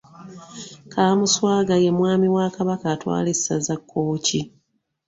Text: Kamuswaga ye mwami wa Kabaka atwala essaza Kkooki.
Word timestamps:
Kamuswaga 0.91 1.75
ye 1.83 1.89
mwami 1.97 2.27
wa 2.35 2.45
Kabaka 2.55 2.85
atwala 2.95 3.27
essaza 3.35 3.75
Kkooki. 3.81 4.39